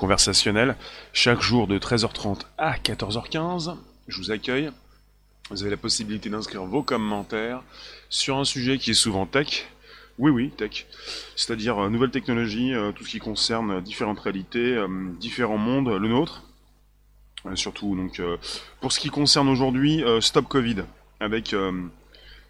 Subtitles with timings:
[0.00, 0.76] conversationnel
[1.12, 3.76] chaque jour de 13h30 à 14h15.
[4.08, 4.70] Je vous accueille.
[5.50, 7.62] Vous avez la possibilité d'inscrire vos commentaires
[8.08, 9.68] sur un sujet qui est souvent tech.
[10.18, 10.86] Oui, oui, tech.
[11.36, 16.08] C'est-à-dire euh, nouvelles technologies, euh, tout ce qui concerne différentes réalités, euh, différents mondes, le
[16.08, 16.44] nôtre.
[17.54, 18.22] surtout, donc,
[18.80, 20.84] pour ce qui concerne aujourd'hui, Stop Covid,
[21.20, 21.54] avec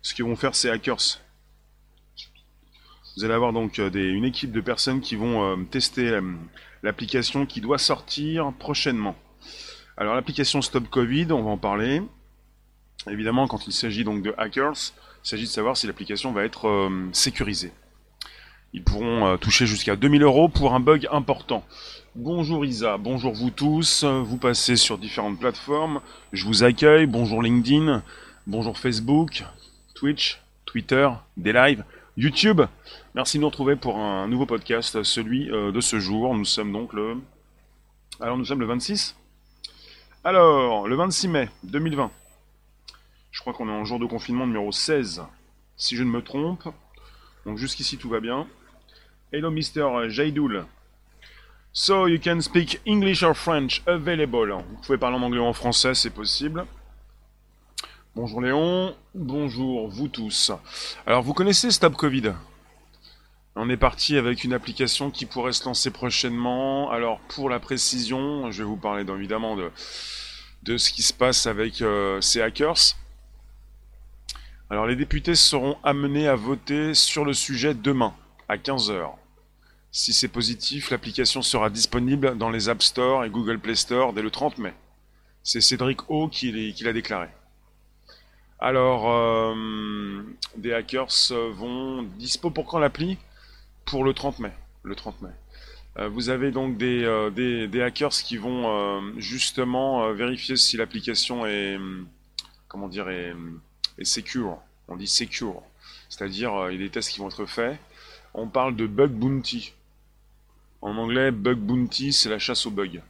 [0.03, 1.21] ce qu'ils vont faire ces hackers.
[3.17, 6.19] Vous allez avoir donc une équipe de personnes qui vont tester
[6.83, 9.17] l'application qui doit sortir prochainement.
[9.97, 12.03] Alors l'application Stop Covid, on va en parler.
[13.09, 14.93] Évidemment, quand il s'agit donc de hackers,
[15.25, 17.73] il s'agit de savoir si l'application va être euh, sécurisée.
[18.73, 21.65] Ils pourront euh, toucher jusqu'à 2000 euros pour un bug important.
[22.17, 26.01] Bonjour Isa, bonjour vous tous, vous passez sur différentes plateformes,
[26.33, 28.03] je vous accueille, bonjour LinkedIn,
[28.49, 29.45] bonjour Facebook,
[29.95, 31.85] Twitch, Twitter, des lives,
[32.21, 32.61] YouTube.
[33.15, 36.35] Merci de nous retrouver pour un nouveau podcast, celui euh, de ce jour.
[36.35, 37.17] Nous sommes donc le...
[38.21, 39.17] Alors nous sommes le 26
[40.23, 42.11] Alors, le 26 mai 2020.
[43.31, 45.23] Je crois qu'on est en jour de confinement numéro 16,
[45.79, 46.69] si je ne me trompe.
[47.47, 48.47] Donc jusqu'ici tout va bien.
[49.33, 50.11] Hello Mr.
[50.11, 50.67] Jaidoul.
[51.73, 54.53] So you can speak English or French available.
[54.53, 56.67] Vous pouvez parler en anglais ou en français, c'est possible.
[58.17, 60.51] Bonjour Léon, bonjour vous tous.
[61.07, 62.33] Alors vous connaissez Stop Covid?
[63.55, 66.91] On est parti avec une application qui pourrait se lancer prochainement.
[66.91, 69.71] Alors pour la précision, je vais vous parler évidemment de,
[70.65, 72.97] de ce qui se passe avec euh, ces hackers.
[74.71, 78.13] Alors les députés seront amenés à voter sur le sujet demain,
[78.49, 79.09] à 15h.
[79.93, 84.23] Si c'est positif, l'application sera disponible dans les App Store et Google Play Store dès
[84.23, 84.75] le 30 mai.
[85.45, 86.51] C'est Cédric O qui
[86.83, 87.29] l'a déclaré.
[88.63, 90.23] Alors, euh,
[90.59, 93.17] des hackers vont dispo pour quand l'appli?
[93.87, 94.53] Pour le 30 mai.
[94.83, 95.31] Le 30 mai.
[95.99, 101.79] Euh, vous avez donc des, euh, hackers qui vont justement vérifier si l'application est
[102.69, 103.35] comment dire est,
[103.99, 104.59] est secure.
[104.89, 105.63] On dit secure,
[106.09, 107.79] c'est-à-dire il y a des tests qui vont être faits.
[108.35, 109.73] On parle de bug bounty.
[110.83, 113.01] En anglais, bug bounty, c'est la chasse aux bugs.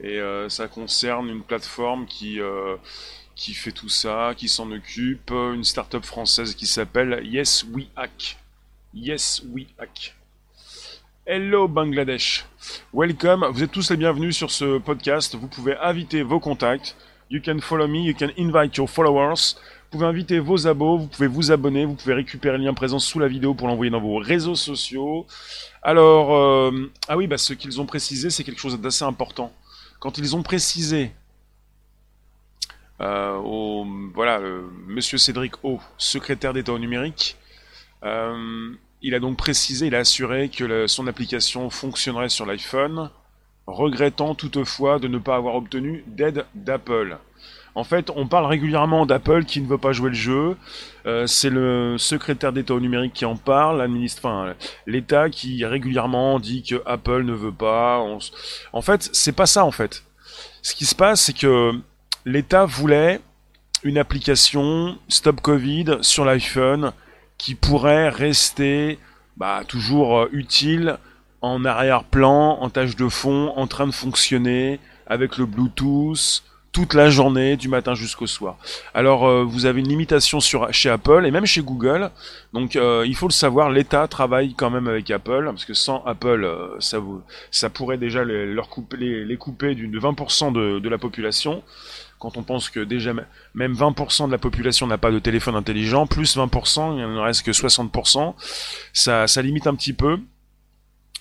[0.00, 2.40] Et ça concerne une plateforme qui
[3.42, 8.38] qui fait tout ça, qui s'en occupe, une start-up française qui s'appelle Yes We Hack.
[8.94, 10.14] Yes We Hack.
[11.26, 12.46] Hello Bangladesh.
[12.92, 13.44] Welcome.
[13.50, 15.34] Vous êtes tous les bienvenus sur ce podcast.
[15.34, 16.94] Vous pouvez inviter vos contacts.
[17.30, 19.56] You can follow me, you can invite your followers.
[19.90, 23.00] Vous pouvez inviter vos abos, vous pouvez vous abonner, vous pouvez récupérer le lien présent
[23.00, 25.26] sous la vidéo pour l'envoyer dans vos réseaux sociaux.
[25.82, 29.52] Alors, euh, ah oui, bah, ce qu'ils ont précisé, c'est quelque chose d'assez important.
[29.98, 31.10] Quand ils ont précisé
[33.00, 34.40] euh, au voilà,
[34.86, 37.36] Monsieur Cédric O, secrétaire d'État au numérique.
[38.04, 43.10] Euh, il a donc précisé, il a assuré que son application fonctionnerait sur l'iPhone,
[43.66, 47.18] regrettant toutefois de ne pas avoir obtenu d'aide d'Apple.
[47.74, 50.56] En fait, on parle régulièrement d'Apple qui ne veut pas jouer le jeu.
[51.06, 53.88] Euh, c'est le secrétaire d'État au numérique qui en parle,
[54.18, 54.54] enfin,
[54.86, 58.04] l'État qui régulièrement dit que Apple ne veut pas.
[58.72, 60.04] En fait, c'est pas ça en fait.
[60.60, 61.72] Ce qui se passe, c'est que
[62.24, 63.20] l'État voulait
[63.82, 66.92] une application Stop Covid sur l'iPhone
[67.38, 68.98] qui pourrait rester
[69.36, 70.98] bah, toujours euh, utile
[71.40, 74.78] en arrière-plan, en tâche de fond, en train de fonctionner
[75.08, 78.56] avec le Bluetooth toute la journée, du matin jusqu'au soir.
[78.94, 82.10] Alors euh, vous avez une limitation chez Apple et même chez Google.
[82.52, 86.02] Donc euh, il faut le savoir, l'État travaille quand même avec Apple parce que sans
[86.04, 88.56] Apple, ça, pourrait déjà les,
[89.36, 91.62] couper, d'une 20% de, de la population
[92.22, 93.12] quand on pense que déjà
[93.52, 97.44] même 20% de la population n'a pas de téléphone intelligent, plus 20%, il ne reste
[97.44, 98.34] que 60%,
[98.92, 100.20] ça, ça limite un petit peu.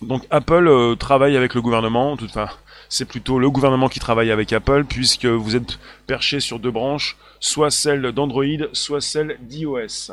[0.03, 2.49] Donc Apple euh, travaille avec le gouvernement, enfin,
[2.87, 7.17] c'est plutôt le gouvernement qui travaille avec Apple, puisque vous êtes perché sur deux branches,
[7.39, 10.11] soit celle d'Android, soit celle d'iOS.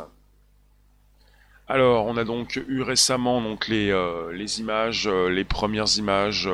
[1.68, 6.48] Alors, on a donc eu récemment donc les, euh, images, euh, les premières images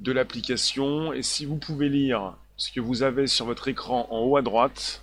[0.00, 4.18] de l'application, et si vous pouvez lire ce que vous avez sur votre écran en
[4.18, 5.02] haut à droite,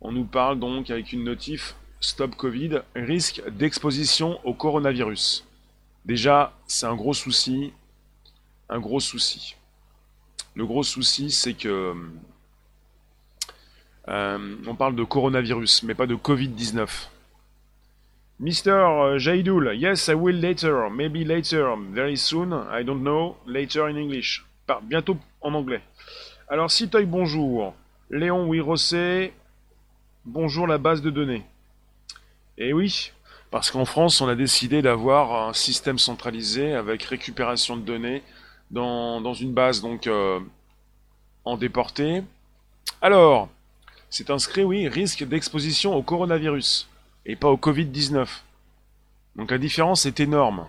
[0.00, 5.46] on nous parle donc avec une notif Stop Covid, risque d'exposition au coronavirus.
[6.04, 7.72] Déjà, c'est un gros souci.
[8.68, 9.56] Un gros souci.
[10.54, 11.94] Le gros souci, c'est que
[14.08, 17.08] euh, on parle de coronavirus, mais pas de Covid-19.
[18.38, 19.18] Mr.
[19.18, 24.44] Jaidoul, yes, I will later, maybe later, very soon, I don't know, later in English.
[24.82, 25.80] bientôt en anglais.
[26.48, 27.74] Alors, Citoy, bonjour.
[28.08, 29.34] Léon Wirosé,
[30.24, 31.44] bonjour la base de données.
[32.56, 33.10] Eh oui,
[33.50, 38.22] parce qu'en France, on a décidé d'avoir un système centralisé avec récupération de données
[38.70, 40.08] dans, une base donc
[41.44, 42.22] en déporté.
[43.02, 43.48] Alors,
[44.08, 46.88] c'est inscrit, oui, risque d'exposition au coronavirus
[47.24, 48.28] et pas au Covid-19.
[49.34, 50.68] Donc la différence est énorme.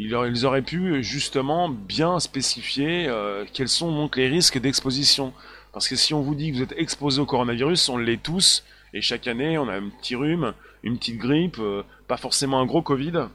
[0.00, 5.34] Ils auraient pu justement bien spécifier euh, quels sont donc les risques d'exposition.
[5.72, 8.64] Parce que si on vous dit que vous êtes exposé au coronavirus, on l'est tous,
[8.94, 10.54] et chaque année on a un petit rhume,
[10.84, 13.26] une petite grippe, euh, pas forcément un gros Covid.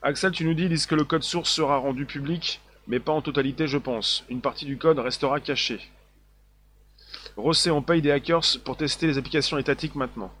[0.00, 3.66] Axel, tu nous dis, que le code source sera rendu public, mais pas en totalité
[3.66, 4.24] je pense.
[4.30, 5.80] Une partie du code restera cachée.
[7.36, 10.32] Rossé, on paye des hackers pour tester les applications étatiques maintenant.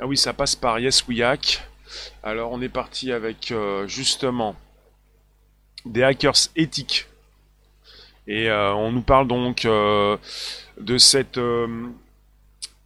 [0.00, 1.64] Ah oui, ça passe par Yes We Hack.
[2.22, 4.56] Alors on est parti avec euh, justement
[5.84, 7.06] des hackers éthiques.
[8.26, 10.16] Et euh, on nous parle donc euh,
[10.80, 11.70] de cette de,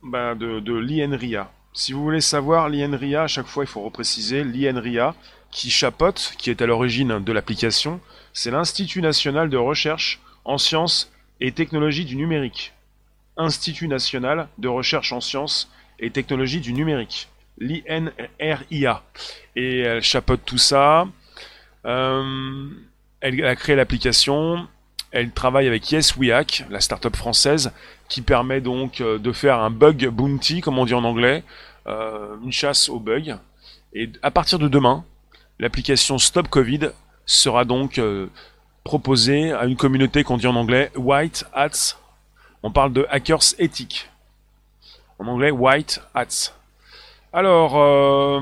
[0.02, 1.50] de l'INRIA.
[1.73, 5.14] Si vous voulez savoir l'INRIA, à chaque fois il faut repréciser l'INRIA
[5.50, 8.00] qui chapote, qui est à l'origine de l'application,
[8.32, 11.11] c'est l'Institut national de recherche en sciences
[11.41, 12.73] et technologies du numérique.
[13.37, 17.29] Institut national de recherche en sciences et technologies du numérique,
[17.60, 19.02] l'INRIA.
[19.56, 21.06] Et elle chapeaute tout ça.
[21.84, 22.68] Euh,
[23.20, 24.66] elle a créé l'application.
[25.12, 27.72] Elle travaille avec YesWeHack, la start-up française,
[28.08, 31.42] qui permet donc euh, de faire un bug bounty, comme on dit en anglais,
[31.86, 33.38] euh, une chasse aux bugs.
[33.92, 35.04] Et à partir de demain,
[35.58, 36.90] l'application Stop Covid
[37.26, 38.00] sera donc
[38.84, 41.96] proposée à une communauté qu'on dit en anglais White Hats
[42.62, 44.10] on parle de hackers éthiques.
[45.18, 46.52] En anglais, white hats.
[47.32, 48.40] Alors, euh,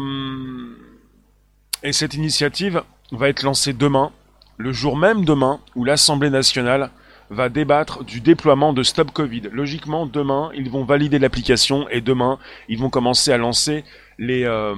[1.82, 2.82] et cette initiative
[3.12, 4.12] va être lancée demain,
[4.56, 6.90] le jour même demain, où l'Assemblée nationale
[7.28, 9.42] va débattre du déploiement de Stop Covid.
[9.52, 12.38] Logiquement, demain, ils vont valider l'application et demain,
[12.70, 13.84] ils vont commencer à lancer
[14.18, 14.74] les, euh,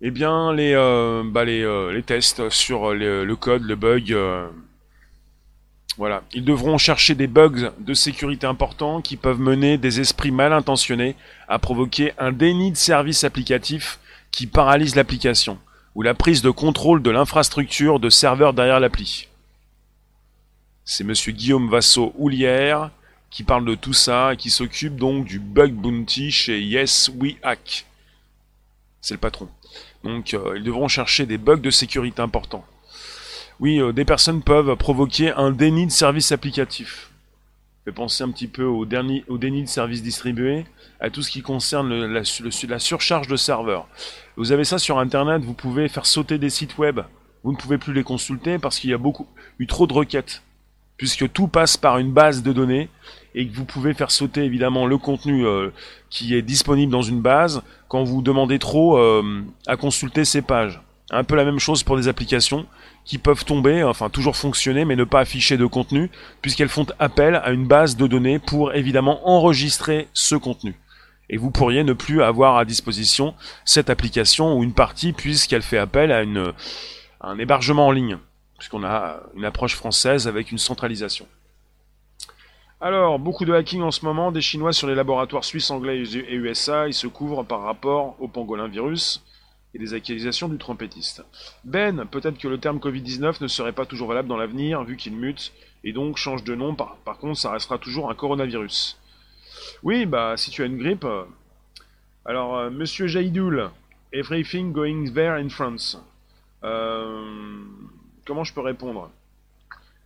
[0.00, 4.16] eh bien, les, euh, bah, les, les, tests sur le code, le bug
[5.98, 6.22] voilà.
[6.32, 11.16] Ils devront chercher des bugs de sécurité importants qui peuvent mener des esprits mal intentionnés
[11.48, 13.98] à provoquer un déni de service applicatif
[14.30, 15.58] qui paralyse l'application
[15.94, 19.28] ou la prise de contrôle de l'infrastructure de serveur derrière l'appli.
[20.84, 22.90] C'est monsieur Guillaume Vassot-Houlière
[23.30, 27.34] qui parle de tout ça et qui s'occupe donc du bug bounty chez Yes We
[27.42, 27.86] Hack.
[29.00, 29.48] C'est le patron.
[30.04, 32.64] Donc euh, ils devront chercher des bugs de sécurité importants
[33.62, 37.12] oui, euh, des personnes peuvent provoquer un déni de service applicatif.
[37.84, 40.64] fait penser un petit peu au, déni, de service distribué,
[40.98, 42.24] à tout ce qui concerne la,
[42.80, 43.86] surcharge de serveurs.
[44.36, 47.02] Vous avez ça sur Internet, vous pouvez faire sauter des sites web.
[47.44, 48.98] Vous ne pouvez plus les consulter parce qu'il y a
[49.60, 50.42] eu trop de requêtes.
[50.96, 52.88] Puisque tout passe par une base de données
[53.36, 55.70] et que vous pouvez faire sauter évidemment le contenu euh,
[56.10, 60.80] qui est disponible dans une base quand vous demandez trop euh, à consulter ces pages.
[61.12, 62.66] Un peu la même chose pour des applications
[63.04, 66.10] qui peuvent tomber, enfin toujours fonctionner, mais ne pas afficher de contenu,
[66.40, 70.74] puisqu'elles font appel à une base de données pour évidemment enregistrer ce contenu.
[71.28, 73.34] Et vous pourriez ne plus avoir à disposition
[73.64, 76.22] cette application ou une partie, puisqu'elle fait appel à,
[77.26, 78.18] un hébergement en ligne,
[78.58, 81.26] puisqu'on a une approche française avec une centralisation.
[82.80, 86.34] Alors, beaucoup de hacking en ce moment, des Chinois sur les laboratoires suisses, anglais et
[86.34, 89.22] USA, ils se couvrent par rapport au pangolin virus
[89.74, 91.24] et des accusations du trompettiste.
[91.64, 95.16] Ben, peut-être que le terme Covid-19 ne serait pas toujours valable dans l'avenir, vu qu'il
[95.16, 95.52] mute,
[95.84, 98.98] et donc change de nom, par, contre ça restera toujours un coronavirus.
[99.82, 101.04] Oui, bah si tu as une grippe...
[101.04, 101.24] Euh,
[102.24, 103.70] alors, euh, Monsieur Jaidoul,
[104.12, 105.98] everything going there in France.
[106.62, 107.64] Euh,
[108.24, 109.10] comment je peux répondre?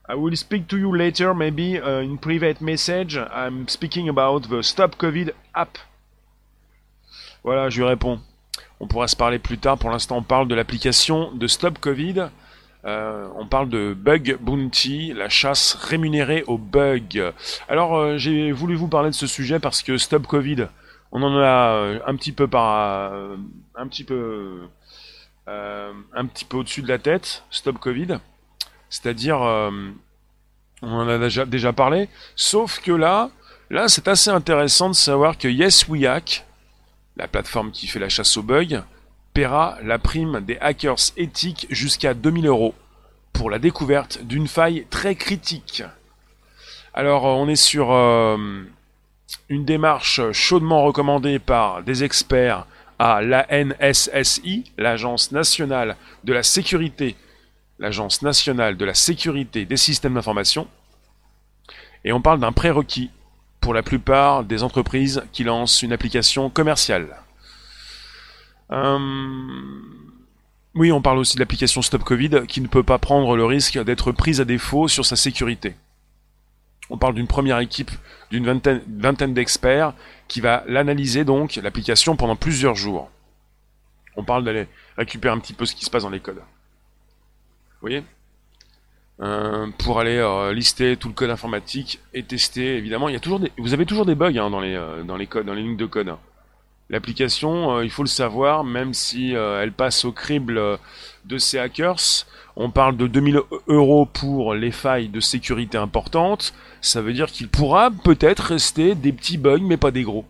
[0.08, 3.18] I will speak to you later, maybe uh, in private message.
[3.18, 5.76] I'm speaking about the Stop Covid app.
[7.44, 8.20] Voilà, je lui réponds.
[8.80, 9.78] On pourra se parler plus tard.
[9.78, 12.28] Pour l'instant, on parle de l'application de Stop Covid.
[12.84, 17.32] Euh, on parle de Bug Bounty, la chasse rémunérée aux bugs.
[17.68, 20.68] Alors, euh, j'ai voulu vous parler de ce sujet parce que Stop Covid,
[21.10, 23.12] on en a euh, un petit peu par,
[23.74, 24.60] un petit peu,
[25.46, 27.42] un petit peu au-dessus de la tête.
[27.50, 28.18] Stop Covid,
[28.88, 29.92] c'est-à-dire, on
[30.82, 32.08] en a déjà, parlé.
[32.36, 33.30] Sauf que là,
[33.70, 36.44] là, c'est assez intéressant de savoir que Yes We Hack,
[37.16, 38.82] la plateforme qui fait la chasse aux bugs
[39.32, 42.74] paiera la prime des hackers éthiques jusqu'à 2000 euros
[43.32, 45.82] pour la découverte d'une faille très critique.
[46.94, 48.36] Alors euh, on est sur euh,
[49.48, 52.66] une démarche chaudement recommandée par des experts
[52.98, 57.14] à l'ANSSI, l'Agence nationale de la sécurité,
[57.78, 60.66] l'Agence nationale de la sécurité des systèmes d'information.
[62.04, 63.10] Et on parle d'un prérequis
[63.66, 67.16] pour la plupart des entreprises qui lancent une application commerciale.
[68.70, 68.98] Euh,
[70.76, 73.76] Oui, on parle aussi de l'application Stop Covid qui ne peut pas prendre le risque
[73.82, 75.74] d'être prise à défaut sur sa sécurité.
[76.90, 77.90] On parle d'une première équipe
[78.30, 79.94] d'une vingtaine, vingtaine d'experts
[80.28, 83.10] qui va l'analyser donc, l'application, pendant plusieurs jours.
[84.14, 86.36] On parle d'aller récupérer un petit peu ce qui se passe dans les codes.
[86.36, 88.04] Vous voyez?
[89.20, 93.20] Euh, Pour aller euh, lister tout le code informatique et tester, évidemment, il y a
[93.20, 95.54] toujours des, vous avez toujours des bugs hein, dans, les, euh, dans les codes, dans
[95.54, 96.14] les lignes de code.
[96.88, 100.78] L'application, il faut le savoir, même si elle passe au crible
[101.24, 107.02] de ces hackers, on parle de 2000 euros pour les failles de sécurité importantes, ça
[107.02, 110.26] veut dire qu'il pourra peut-être rester des petits bugs, mais pas des gros.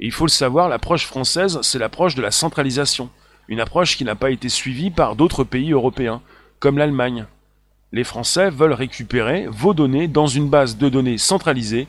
[0.00, 3.10] Et il faut le savoir, l'approche française, c'est l'approche de la centralisation.
[3.48, 6.22] Une approche qui n'a pas été suivie par d'autres pays européens,
[6.58, 7.26] comme l'Allemagne.
[7.94, 11.86] Les Français veulent récupérer vos données dans une base de données centralisée,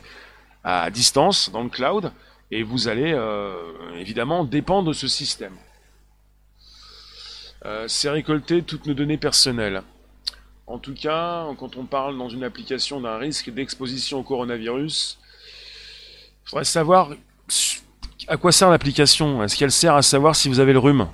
[0.62, 2.12] à distance, dans le cloud,
[2.52, 3.56] et vous allez euh,
[3.98, 5.54] évidemment dépendre de ce système.
[7.64, 9.82] Euh, c'est récolter toutes nos données personnelles.
[10.68, 15.18] En tout cas, quand on parle dans une application d'un risque d'exposition au coronavirus,
[16.44, 17.10] il faudrait savoir
[18.28, 19.42] à quoi sert l'application?
[19.42, 21.08] Est-ce qu'elle sert à savoir si vous avez le rhume?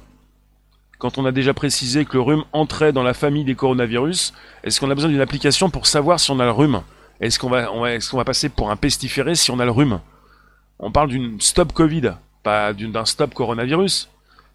[1.02, 4.32] Quand on a déjà précisé que le rhume entrait dans la famille des coronavirus,
[4.62, 6.80] est-ce qu'on a besoin d'une application pour savoir si on a le rhume?
[7.18, 9.98] Est-ce qu'on va, passer pour un pestiféré si on a le rhume?
[10.78, 12.12] On parle d'une stop Covid,
[12.44, 14.10] pas d'un stop coronavirus.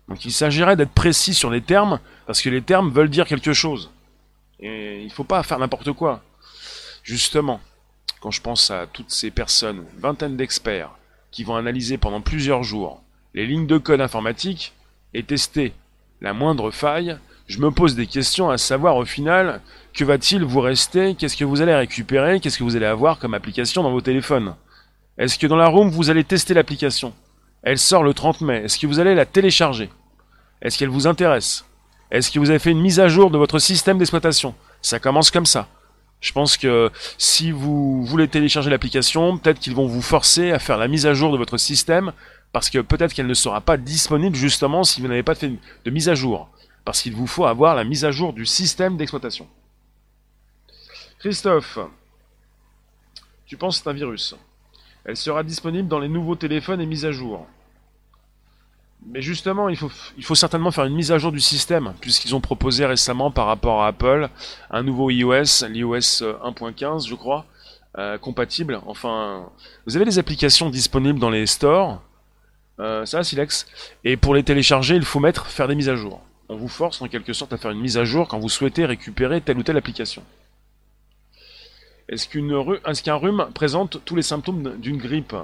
[0.07, 3.51] Donc il s'agirait d'être précis sur les termes, parce que les termes veulent dire quelque
[3.51, 3.91] chose.
[4.61, 6.23] Et il ne faut pas faire n'importe quoi.
[7.03, 7.59] Justement,
[8.21, 10.91] quand je pense à toutes ces personnes, vingtaine d'experts,
[11.29, 13.01] qui vont analyser pendant plusieurs jours
[13.33, 14.71] les lignes de code informatique
[15.13, 15.73] et tester
[16.21, 19.61] la moindre faille, je me pose des questions à savoir au final,
[19.93, 23.33] que va-t-il vous rester, qu'est-ce que vous allez récupérer, qu'est-ce que vous allez avoir comme
[23.33, 24.55] application dans vos téléphones?
[25.17, 27.13] Est-ce que dans la room, vous allez tester l'application?
[27.63, 29.89] Elle sort le 30 mai, est-ce que vous allez la télécharger?
[30.61, 31.65] Est-ce qu'elle vous intéresse?
[32.11, 34.55] Est-ce que vous avez fait une mise à jour de votre système d'exploitation?
[34.81, 35.67] Ça commence comme ça.
[36.19, 40.77] Je pense que si vous voulez télécharger l'application, peut-être qu'ils vont vous forcer à faire
[40.77, 42.11] la mise à jour de votre système,
[42.51, 45.51] parce que peut-être qu'elle ne sera pas disponible justement si vous n'avez pas fait
[45.85, 46.49] de mise à jour.
[46.85, 49.47] Parce qu'il vous faut avoir la mise à jour du système d'exploitation.
[51.19, 51.79] Christophe,
[53.45, 54.35] tu penses que c'est un virus.
[55.03, 57.47] Elle sera disponible dans les nouveaux téléphones et mises à jour.
[59.05, 62.85] Mais justement, il faut, certainement faire une mise à jour du système, puisqu'ils ont proposé
[62.85, 64.29] récemment par rapport à Apple
[64.69, 67.45] un nouveau iOS, l'iOS 1.15 je crois,
[67.97, 68.81] euh, compatible.
[68.85, 69.49] Enfin,
[69.85, 72.01] vous avez des applications disponibles dans les stores,
[72.79, 73.65] euh, ça Silex,
[74.03, 76.21] et pour les télécharger, il faut mettre faire des mises à jour.
[76.49, 78.85] On vous force en quelque sorte à faire une mise à jour quand vous souhaitez
[78.85, 80.23] récupérer telle ou telle application.
[82.09, 85.35] Est-ce qu'un rhume présente tous les symptômes d'une grippe?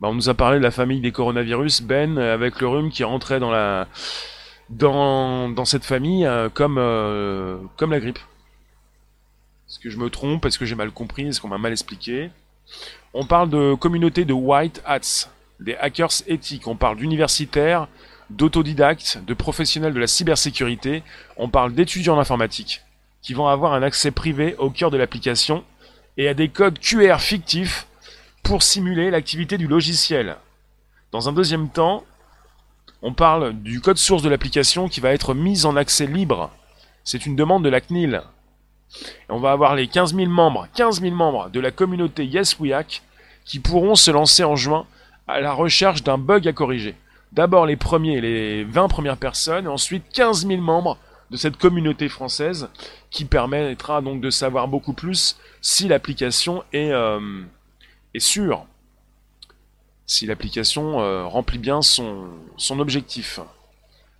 [0.00, 3.04] Bah, on nous a parlé de la famille des coronavirus, Ben, avec le rhume qui
[3.04, 3.88] rentrait dans la
[4.70, 8.18] dans, cette famille euh, euh, comme la grippe.
[9.68, 10.44] Est-ce que je me trompe?
[10.44, 11.28] Est-ce que j'ai mal compris?
[11.28, 12.30] Est-ce qu'on m'a mal expliqué?
[13.12, 15.28] On parle de communauté de white hats,
[15.60, 16.66] des hackers éthiques.
[16.66, 17.88] On parle d'universitaires,
[18.30, 21.02] d'autodidactes, de professionnels de la cybersécurité.
[21.36, 22.82] On parle d'étudiants en informatique
[23.22, 25.64] qui vont avoir un accès privé au cœur de l'application
[26.16, 27.86] et à des codes QR fictifs
[28.42, 30.36] pour simuler l'activité du logiciel.
[31.10, 32.04] Dans un deuxième temps,
[33.00, 36.50] on parle du code source de l'application qui va être mis en accès libre.
[37.02, 38.22] C'est une demande de la CNIL.
[39.28, 43.02] on va avoir les 15 000 membres, 15 000 membres de la communauté YesWeHack
[43.44, 44.86] qui pourront se lancer en juin
[45.28, 46.94] à la recherche d'un bug à corriger.
[47.32, 50.98] D'abord les premiers, les 20 premières personnes, et ensuite 15 000 membres
[51.30, 52.68] de cette communauté française
[53.10, 57.42] qui permettra donc de savoir beaucoup plus si l'application est, euh,
[58.12, 58.66] est sûr
[60.06, 63.40] si l'application euh, remplit bien son, son objectif.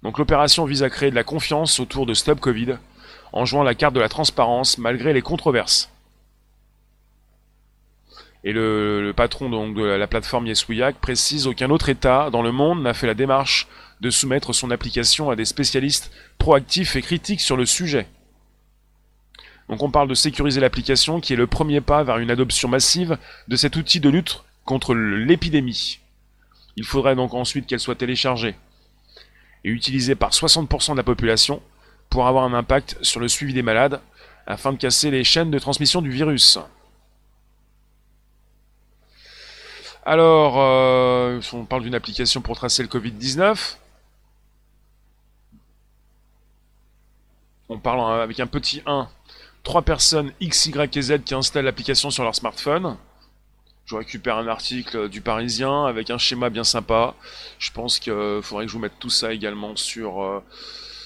[0.03, 2.79] Donc l'opération vise à créer de la confiance autour de Stop Covid
[3.33, 5.91] en jouant la carte de la transparence malgré les controverses.
[8.47, 12.93] Et le, patron de la plateforme YesWeHack précise aucun autre État dans le monde n'a
[12.93, 13.67] fait la démarche
[14.03, 18.07] de soumettre son application à des spécialistes proactifs et critiques sur le sujet.
[19.71, 23.17] Donc on parle de sécuriser l'application qui est le premier pas vers une adoption massive
[23.49, 26.01] de cet outil de lutte contre l'épidémie.
[26.77, 28.57] Il faudrait donc ensuite qu'elle soit téléchargée
[29.65, 31.63] et utilisée par 60% de la population
[32.11, 34.03] pour avoir un impact sur le suivi des malades
[34.47, 36.59] afin de casser les chaînes de transmission du virus.
[40.07, 43.77] Alors, euh, on parle d'une application pour tracer le Covid-19.
[47.71, 49.09] On parle avec un petit 1
[49.63, 52.99] trois personnes X, Y et Z qui installent l'application sur leur smartphone.
[53.87, 57.15] Je récupère un article du Parisien avec un schéma bien sympa.
[57.59, 60.41] Je pense qu'il faudrait que je vous mette tout ça également sur euh,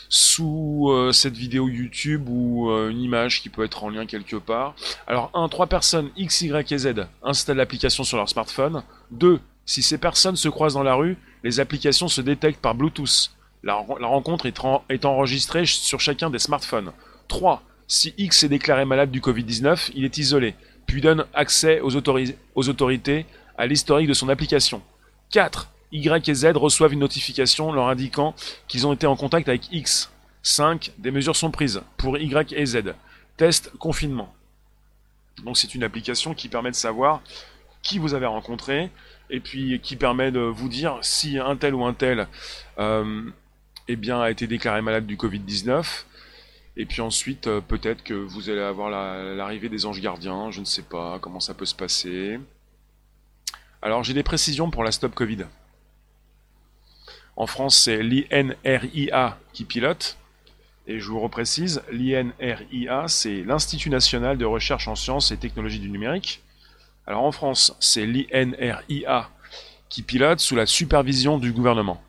[0.09, 4.37] sous euh, cette vidéo YouTube ou euh, une image qui peut être en lien quelque
[4.37, 4.75] part.
[5.07, 5.49] Alors 1.
[5.49, 8.83] Trois personnes X, Y et Z installent l'application sur leur smartphone.
[9.11, 9.41] 2.
[9.67, 13.31] Si ces personnes se croisent dans la rue, les applications se détectent par Bluetooth.
[13.63, 16.93] La, rencontre est, enregistrée sur chacun des smartphones.
[17.29, 17.63] 3.
[17.87, 20.55] Si X est déclaré malade du Covid-19, il est isolé,
[20.87, 23.27] puis donne accès aux, aux autorités
[23.59, 24.81] à l'historique de son application.
[25.31, 25.71] 4.
[25.93, 28.35] Y et Z reçoivent une notification leur indiquant
[28.67, 30.11] qu'ils ont été en contact avec X.
[30.43, 30.93] 5.
[30.99, 32.95] Des mesures sont prises pour Y et Z.
[33.37, 34.35] Test confinement.
[35.45, 37.23] Donc c'est une application qui permet de savoir
[37.83, 38.91] qui vous avez rencontré
[39.31, 42.27] et puis qui permet de vous dire si un tel ou un tel
[42.79, 43.31] euh,
[43.89, 46.05] eh a été déclaré malade du Covid-19.
[46.77, 50.65] Et puis ensuite, euh, peut-être que vous allez avoir l'arrivée des anges gardiens, je ne
[50.65, 52.39] sais pas comment ça peut se passer.
[53.83, 55.45] Alors j'ai des précisions pour la Stop Covid.
[57.39, 60.19] En France, c'est l'INRIA qui pilote.
[60.89, 65.89] Et je vous reprécise, l'INRIA, c'est l'Institut national de recherche en sciences et technologies du
[65.89, 66.43] numérique.
[67.07, 69.31] Alors en France, c'est l'INRIA
[69.89, 72.03] qui pilote sous la supervision du gouvernement.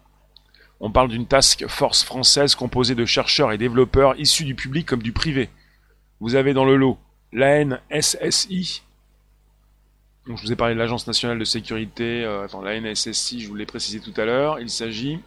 [0.79, 5.03] On parle d'une task force française composée de chercheurs et développeurs issus du public comme
[5.03, 5.51] du privé.
[6.21, 6.97] Vous avez dans le lot
[7.33, 8.81] l'ANSSI,
[10.27, 12.23] je vous ai parlé de l'Agence nationale de sécurité.
[12.23, 14.59] Euh, la NSSI, je vous l'ai précisé tout à l'heure.
[14.59, 15.19] Il s'agit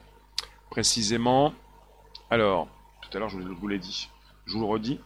[0.70, 1.52] précisément.
[2.30, 2.68] Alors,
[3.02, 4.08] tout à l'heure, je vous l'ai dit.
[4.46, 5.00] Je vous le redis.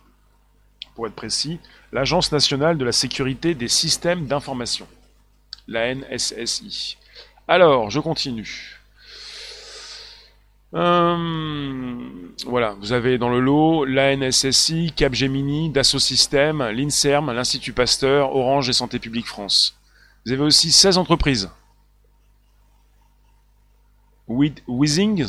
[0.95, 1.61] Pour être précis,
[1.93, 4.87] l'Agence nationale de la sécurité des systèmes d'information.
[5.69, 6.97] La NSSI.
[7.49, 8.81] Alors, je continue.
[10.75, 12.09] Euh,
[12.45, 18.73] voilà, vous avez dans le lot l'ANSSI, Capgemini, Dassault Systèmes, l'INSERM, l'Institut Pasteur, Orange et
[18.73, 19.79] Santé publique France.
[20.25, 21.51] Vous avez aussi 16 entreprises.
[24.29, 25.25] Weezing,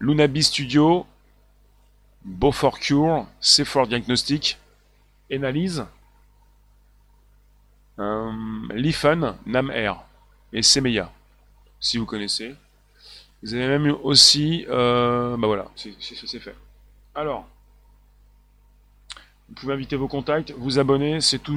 [0.00, 1.06] Lunabi Studio,
[2.24, 4.58] Beaufort Cure, C4 Diagnostic,
[5.30, 5.86] Analyse,
[8.00, 8.32] euh,
[8.74, 10.02] Lifen, Nam Air
[10.52, 11.12] et Semeya,
[11.78, 12.56] si vous connaissez.
[13.42, 16.54] Vous avez même aussi, euh, bah voilà, c'est fait.
[17.14, 17.48] Alors,
[19.48, 21.48] vous pouvez inviter vos contacts, vous abonner, c'est tout.